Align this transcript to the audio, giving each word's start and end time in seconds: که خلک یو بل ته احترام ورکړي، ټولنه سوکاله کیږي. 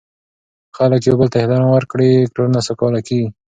که 0.73 0.73
خلک 0.77 1.01
یو 1.07 1.15
بل 1.19 1.27
ته 1.31 1.37
احترام 1.41 1.69
ورکړي، 1.73 2.11
ټولنه 2.33 2.59
سوکاله 2.67 2.99
کیږي. 3.07 3.27